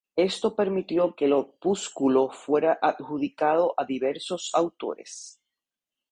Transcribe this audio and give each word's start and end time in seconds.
Esto 0.15 0.55
permitió 0.55 1.13
que 1.13 1.25
el 1.25 1.33
opúsculo 1.33 2.31
fuera 2.31 2.79
adjudicado 2.81 3.75
a 3.77 3.85
diversos 3.85 4.49
autores. 4.55 5.39